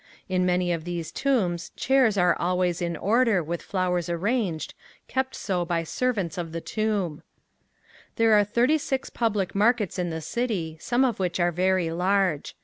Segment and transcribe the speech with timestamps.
[0.27, 4.73] In many of these tombs chairs are always in order with flowers arranged,
[5.07, 7.21] kept so by the servants of the tomb.
[8.15, 12.55] There are thirty six public markets in the city, some of which are very large.